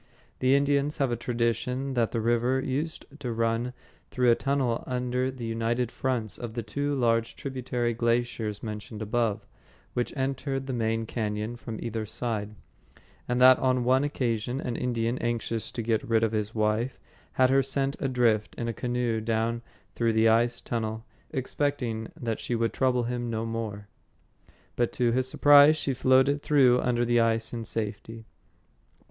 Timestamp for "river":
2.21-2.59